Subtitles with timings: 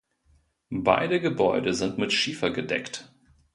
[0.81, 3.07] Beide Gebäude sind mit Schiefer gedeckt.